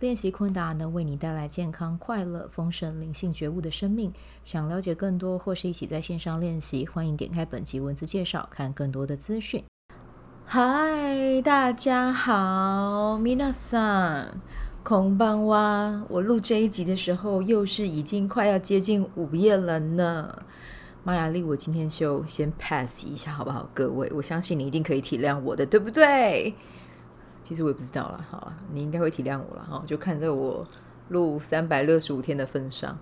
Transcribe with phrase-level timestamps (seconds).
[0.00, 4.12] 练习昆达能为你带来健康、快乐、丰盛、灵性觉悟的生命。
[4.42, 9.62] 想了解更多或是一起在线上练习，欢迎点开本集文字介绍，看更多的资讯。
[10.44, 14.26] 嗨，大家好，米娜桑，
[14.82, 16.04] 空班哇！
[16.08, 20.42] 我录这一集的时候，又是已经快要接近午夜了呢。
[21.04, 23.68] 玛雅丽，我今天就先 pass 一下，好不好？
[23.72, 26.52] 各位，我相信你一定可以体谅我的，对不对？
[27.44, 29.82] 其实我也不知道了，好了，你应该会体谅我了哈。
[29.86, 30.66] 就看在我
[31.10, 32.98] 录三百六十五天的份上，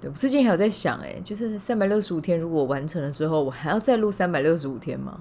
[0.00, 5.20] 对，我最近还有在想，哎，就是三百六十五天如果完成了之后，我还要再录三百六十五天吗？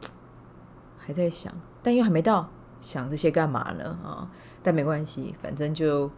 [0.96, 2.48] 还在想，但又还没到，
[2.80, 3.98] 想这些干嘛呢？
[4.02, 4.30] 啊，
[4.62, 6.10] 但没关系，反正就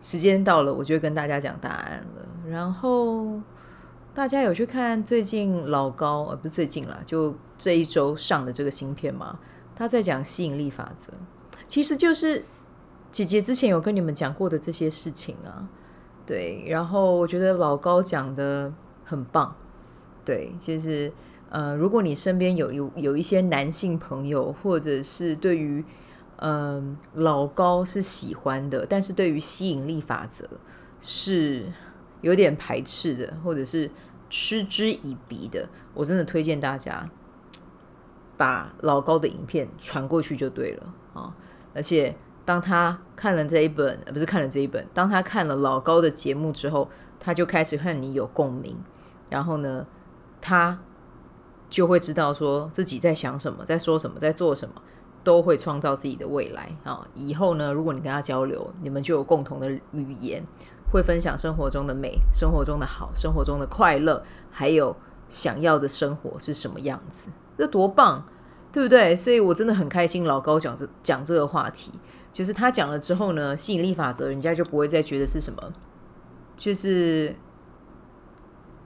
[0.00, 2.26] 时间到了，我就会跟大家讲答案了。
[2.48, 3.38] 然后
[4.14, 9.38] 大家有去看最近老高，呃，不是最近啦，就这一周上的这个新片吗？
[9.80, 11.10] 他在讲吸引力法则，
[11.66, 12.44] 其实就是
[13.10, 15.70] 姐姐之前有跟你们讲过的这些事情啊。
[16.26, 18.70] 对，然后我觉得老高讲的
[19.06, 19.56] 很棒。
[20.22, 21.10] 对，就是
[21.48, 25.82] 呃，如果你身边有有有一些男性朋友，或者是对于
[26.36, 30.46] 嗯、老高是喜欢的，但是对于吸引力法则
[31.00, 31.72] 是
[32.20, 33.90] 有点排斥的，或者是
[34.28, 37.10] 嗤之以鼻的，我真的推荐大家。
[38.40, 41.36] 把老高的影片传过去就对了啊！
[41.74, 46.88] 而且当他看了这一本，不是看了这一本，当他看了老高的节目之后，
[47.18, 48.74] 他就开始和你有共鸣，
[49.28, 49.86] 然后呢，
[50.40, 50.78] 他
[51.68, 54.74] 就会知道说自己在想什么，在说什么，在做什么，
[55.22, 57.06] 都会创造自己的未来啊！
[57.14, 60.42] 以后呢，如果你跟他交流，你们就有共同的语言，
[60.90, 64.96] 会分享生活中的美，生活中的好，生活中的快乐，还有
[65.28, 67.28] 想要的生活是什么样子。
[67.58, 68.24] 这多棒，
[68.72, 69.16] 对不对？
[69.16, 71.90] 所以我真的很开心，老高讲这讲这个话题，
[72.32, 75.72] 就是他讲了之后呢，吸引力法则，人家就不会再觉得是什么，
[76.56, 77.34] 就是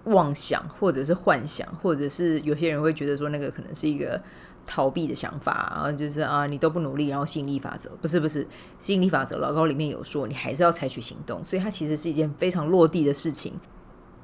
[0.05, 4.19] 妄想，或者是幻想，或者是有些人会觉得说那个可能是一个
[4.65, 13.53] 逃避的想法啊，就是啊，你都不努力，然后吸引力法则不是不是吸引力法则，老高里面有说，你还是要采取行动，所以它其实是一件非常落地的事情，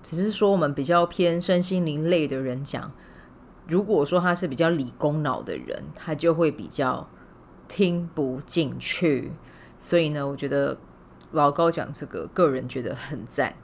[0.02, 2.90] 只是说我们比较偏身心灵类的人讲。
[3.68, 7.08] 如果说他是比较理工脑的人，他就会比较
[7.68, 9.32] 听不进去。
[9.78, 10.76] 所以呢，我觉得
[11.30, 13.54] 老高讲这个，个人觉得很赞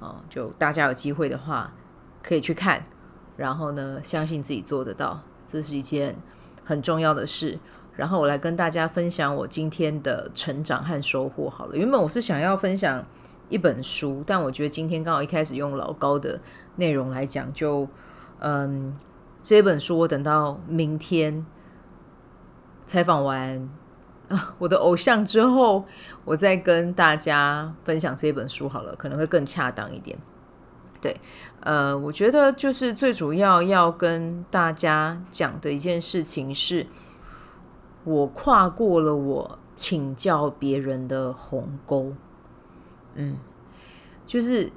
[0.00, 0.22] 啊！
[0.28, 1.72] 就大家有机会的话，
[2.22, 2.84] 可以去看，
[3.36, 6.14] 然后呢，相信自己做得到，这是一件
[6.62, 7.58] 很重要的事。
[7.96, 11.48] 然后我来跟大家分享我今天的成长和收获。
[11.48, 13.04] 好了，原本我是想要分享
[13.48, 16.38] 一本书，但我觉得今天刚好一开始用老高的
[16.76, 17.88] 内容来讲，就
[18.40, 18.94] 嗯。
[19.44, 21.44] 这本书我等到明天
[22.86, 23.68] 采访完
[24.56, 25.84] 我的偶像之后，
[26.24, 30.18] 我再跟大家分享这本书好了，可能会更恰当一点。
[30.98, 31.14] 对，
[31.60, 36.86] 呃，我觉得就是最主要要跟大家讲的一件事情是，
[38.04, 42.14] 我跨过了我请教别人的鸿沟。
[43.14, 43.36] 嗯，
[44.24, 44.72] 就是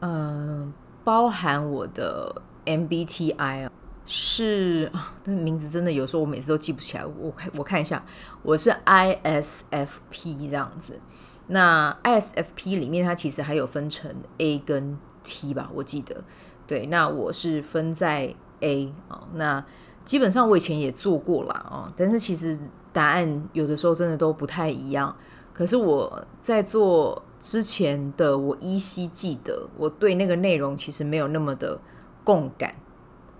[0.00, 0.70] 呃，
[1.02, 2.42] 包含我的。
[2.70, 3.72] MBTI 啊，
[4.06, 7.04] 是啊，那名字真的有时候我每次都记不起来。
[7.04, 8.04] 我看我看一下，
[8.42, 11.00] 我是 ISFP 这样子。
[11.48, 16.22] 那 ISFP 里面它其实还有分成 A 跟 T 吧，我记得。
[16.66, 19.26] 对，那我是分在 A 啊。
[19.34, 19.64] 那
[20.04, 22.56] 基本上我以前也做过了啊，但是其实
[22.92, 25.16] 答案有的时候真的都不太一样。
[25.52, 31.80] 可是我在做之前的，我依稀记得我对那个内容其实没有那么的。
[32.24, 32.74] 共感，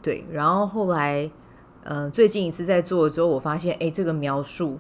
[0.03, 1.31] 对，然后后来，
[1.83, 4.79] 呃，最近一次在做之后，我发现，哎，这个描述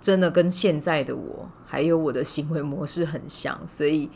[0.00, 4.10] 真的跟现在的我还有我的行为模式很像，所以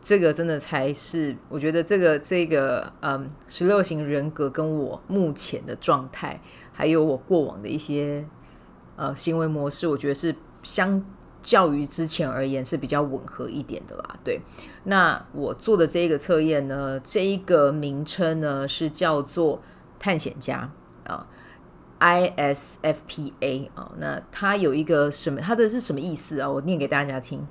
[0.00, 6.40] 这个真的才是我觉得这个这个，嗯，十六型人格跟我目前的状态，
[6.72, 8.26] 还有我过往的一些
[8.96, 11.04] 呃行为模式，我觉得是相。
[11.42, 14.40] 较于之前而言是比较吻合一点的啦，对。
[14.84, 19.62] 那我做的这一个测验呢，这一个名称呢是叫做
[19.98, 20.70] 探险家
[21.04, 21.26] 啊
[22.00, 23.92] ，ISFPA 啊。
[23.98, 25.40] 那它有一个什么？
[25.40, 26.50] 它的是什么意思啊？
[26.50, 27.46] 我念给大家听。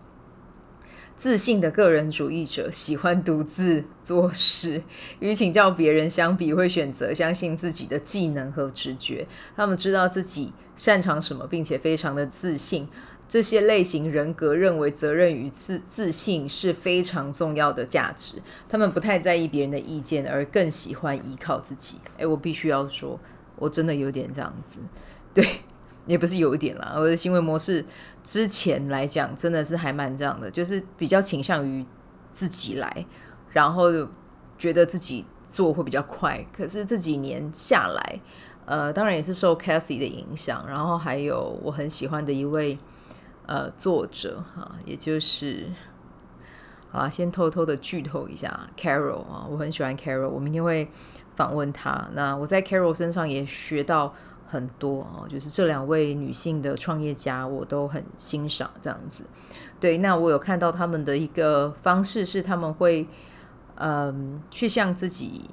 [1.16, 4.84] 自信的个人主义者，喜欢独自做事，
[5.19, 9.28] 与请教别人相比，会选择相信自己的技能和直觉。
[9.56, 12.88] 他们知道自己擅长什么，并且非常的自信。
[13.27, 18.41] 这些类型人格认为责任与自自信是非常重要的价值。
[18.69, 21.97] 他们不太在意别人的意见，而更喜欢依靠自己。
[22.18, 23.19] 诶，我必须要说，
[23.57, 24.79] 我真的有点这样子，
[25.33, 25.45] 对。
[26.06, 27.83] 也不是有一点啦，我的行为模式
[28.24, 31.85] 之前来讲真的是还蛮这样的，就是比较倾向于
[32.31, 33.06] 自己来，
[33.51, 33.89] 然后
[34.57, 36.47] 觉得自己做会比较快。
[36.53, 38.21] 可是这几年下来，
[38.65, 42.79] 呃，当然也是受 Cathy 的影响，然后还有我很喜欢的一位
[43.48, 45.66] 呃作者哈，也就是
[46.92, 50.88] 啊，先偷偷的剧透一下 Carol 啊，我很喜欢 Carol，我明天会
[51.36, 52.10] 访问他。
[52.14, 54.14] 那我在 Carol 身上也学到。
[54.50, 59.26] 很多哦，就是这两位女性的创业家，我都很欣赏这样子。
[59.78, 63.06] 对，那我有看到他们的一个方式是，他们会
[63.76, 65.50] 嗯去向自己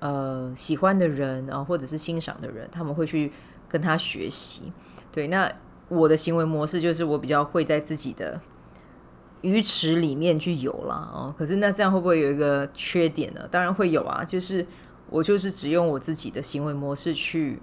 [0.00, 3.32] 呃喜欢的人啊，或者是欣赏的人，他们会去
[3.66, 4.70] 跟他学习。
[5.10, 5.50] 对，那
[5.92, 8.40] 我的行为模式就是我比较会在自己的
[9.42, 11.34] 鱼池里面去游啦哦。
[11.36, 13.46] 可是那这样会不会有一个缺点呢？
[13.50, 14.66] 当然会有啊，就是
[15.10, 17.60] 我就是只用我自己的行为模式去。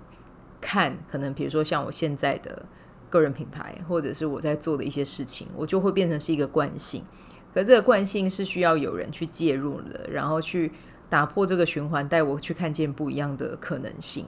[0.61, 2.65] 看，可能比如说像我现在的
[3.09, 7.01] 个人品牌，或者是我在做的一些事情，我就会变成是一个惯性。
[7.53, 10.69] 可这个惯性是需要有人去介入的，然后去
[11.09, 14.25] 打破这个循环，带我去看见不一样的可能性。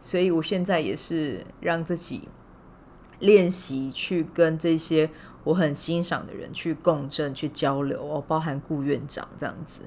[0.00, 2.28] 所以我现在也是让自己
[3.22, 5.08] 练习去跟这些
[5.44, 9.80] 我很欣赏的人去共振、去交流哦，包含顾院长这样子。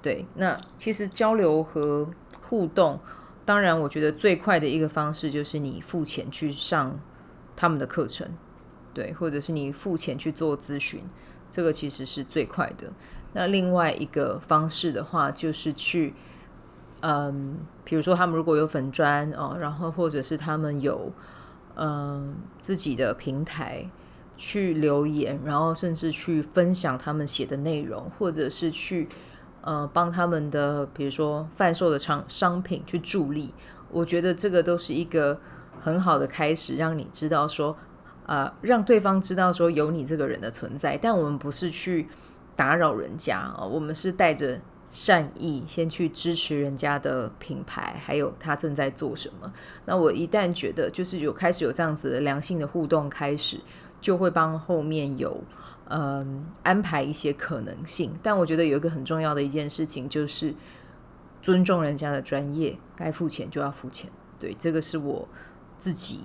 [0.00, 2.08] 对，那其实交流和
[2.42, 3.00] 互动。
[3.44, 7.00] 当然，我觉得最快的一个方式就是你付钱去上
[7.56, 8.28] 他们的课程，
[8.94, 11.02] 对，或者是你付钱去做咨询，
[11.50, 12.92] 这个其实是最快的。
[13.32, 16.14] 那另外一个方式的话，就是去，
[17.00, 21.10] 嗯，比如说他们如果有粉砖哦，然后或者是他们有
[21.76, 23.88] 嗯自己的平台
[24.36, 29.08] 去留言，然后甚至去分享他们写的内容，或者是去。
[29.64, 33.54] 呃，帮他们的比如说贩售的商商品去助力，
[33.92, 35.38] 我觉得这个都是一个
[35.80, 37.76] 很好的开始，让你知道说，
[38.26, 40.98] 呃，让对方知道说有你这个人的存在。
[41.00, 42.08] 但我们不是去
[42.56, 44.60] 打扰人家啊，我们是带着
[44.92, 49.52] 善意先去支持人家的品牌，还有他正在做什么。
[49.86, 53.60] 那我一旦觉得就是有开始有这样子良性的互动开始，
[54.00, 55.42] 就会帮后面有。
[55.94, 60.54] 嗯，安排一些可能性，但我觉得有一个很重要的一件事情，就是
[61.42, 64.10] 尊重人家的专业，该付钱就要付钱。
[64.38, 65.28] 对，这个是我
[65.76, 66.20] 自己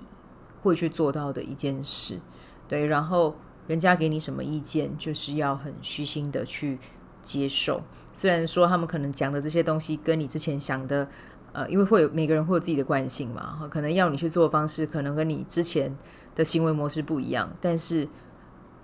[0.62, 2.18] 会去做到的一件事。
[2.66, 3.36] 对，然后
[3.66, 6.78] 人家给你什么意见，就是要很虚心的去
[7.28, 7.82] 接受。
[8.12, 11.06] 虽然说他们可能讲的这些东西跟你之前想的，
[11.52, 15.96] 呃，因为会有每个人会有自己的惯性嘛，可能要你去做方式，可能跟你之前
[16.34, 18.08] 的行为模式不一样，但是。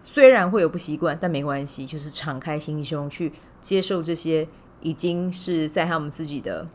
[0.06, 3.32] 虽然会有不习惯，但没关系，就是敞开心胸去
[3.62, 4.46] 接受这些
[4.82, 6.68] 已经是在他们自己的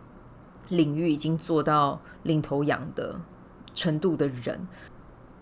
[0.69, 3.22] 领域已经做到领头羊的
[3.72, 4.67] 程度的人，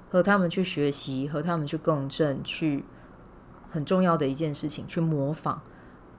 [0.09, 2.83] 和他们去学习，和他们去共振，去
[3.69, 5.61] 很重要的一件事情，去模仿，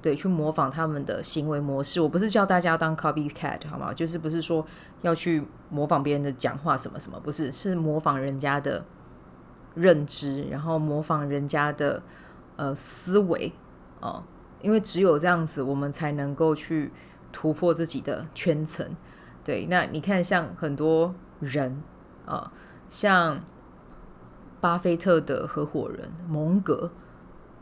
[0.00, 2.00] 对，去模仿他们的行为模式。
[2.00, 3.92] 我不是叫大家当 copycat 好吗？
[3.92, 4.66] 就是不是说
[5.02, 8.84] 要去模仿别人的讲话什么什么，不是，是模仿人家的。
[9.74, 12.02] 认知，然后模仿人家的
[12.56, 13.52] 呃思维
[14.00, 14.24] 哦，
[14.60, 16.90] 因为只有这样子，我们才能够去
[17.30, 18.96] 突破自己的圈层。
[19.44, 21.80] 对，那你看，像很多人
[22.26, 22.50] 啊、哦，
[22.88, 23.40] 像
[24.60, 26.90] 巴菲特的合伙人蒙格，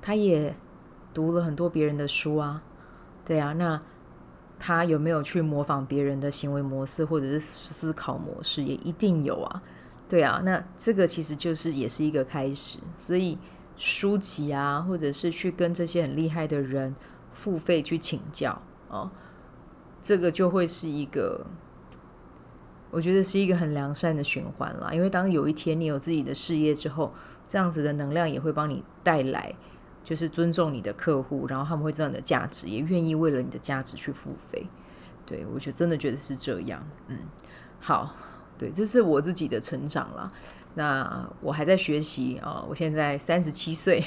[0.00, 0.56] 他也
[1.16, 2.62] 读了很多别人的书啊。
[3.24, 3.80] 对啊，那
[4.58, 8.62] 他有没有去模仿别人的行为模式或者是思考模式？
[8.62, 9.62] 也一定有啊。
[10.06, 13.38] 对啊，那这个其实就是也是一个开始，所以
[13.78, 16.94] 书籍啊，或者是去跟这些很厉害的人
[17.32, 19.10] 付费去请教哦，
[20.02, 21.46] 这个就会是一个，
[22.90, 24.92] 我觉得是一个很良善的循环啦。
[24.92, 27.12] 因为当有一天你有自己的事业之后，
[27.48, 29.54] 这样子的能量也会帮你带来，
[30.06, 34.64] 就是尊重你的客户，然后他们会知道你的价值，也愿意为了你的价值去付费。
[35.26, 37.18] 对，我觉得真的觉得是这样，嗯，
[37.80, 38.14] 好。
[38.56, 40.32] 对，这是我自己的成长了。
[40.74, 44.02] 那我还在学习啊，我现在三十七岁，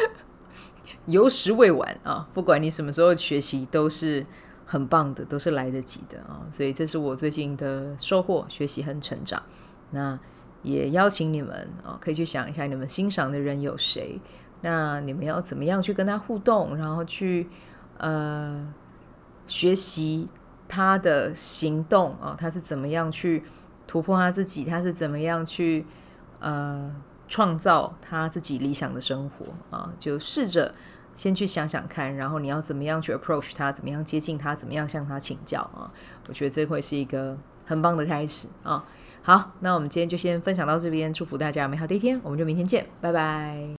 [1.06, 2.28] 有时未晚啊。
[2.34, 4.26] 不管你什么时候学习，都是
[4.66, 6.46] 很棒的，都是来得及的啊。
[6.52, 9.42] 所以这是我最近的收获，学习和成长。
[9.90, 10.16] 那
[10.62, 14.20] 也邀请你们啊，可以去想一下，你们欣赏的人有谁？
[14.62, 17.48] 那你们要怎么样去跟他互动，然后去
[17.98, 18.72] 呃
[19.46, 20.28] 学习
[20.68, 23.42] 他的行动啊，他是怎么样去
[23.86, 25.86] 突破他自己，他是怎么样去
[26.38, 26.94] 呃
[27.28, 29.92] 创造他自己理想的生活啊？
[29.98, 30.74] 就试着
[31.14, 35.90] 先去想想看，然后你要怎么样去 approach 他，怎么样接近他，怎么样向他请教啊？
[36.28, 37.36] 我觉得这会是一个
[37.66, 38.84] 很棒的开始啊！
[39.22, 43.79] 好，那我们今天就先分享到这边，祝福大家美好的一天，我们就明天见，拜拜。